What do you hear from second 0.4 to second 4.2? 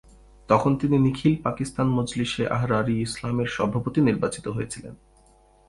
তখন তিনি নিখিল পাকিস্তান মজলিস-এ-আহরার-ই-ইসলামের সভাপতি